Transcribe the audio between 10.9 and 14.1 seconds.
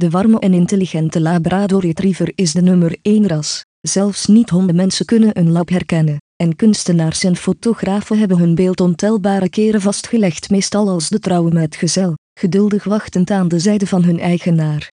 de trouwe metgezel, geduldig wachtend aan de zijde van